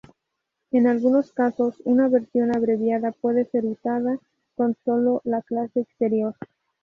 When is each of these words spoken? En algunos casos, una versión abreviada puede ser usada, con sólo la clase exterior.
En 0.71 0.87
algunos 0.87 1.31
casos, 1.31 1.79
una 1.83 2.07
versión 2.09 2.55
abreviada 2.55 3.11
puede 3.11 3.45
ser 3.45 3.65
usada, 3.67 4.17
con 4.55 4.75
sólo 4.83 5.21
la 5.25 5.43
clase 5.43 5.81
exterior. 5.81 6.33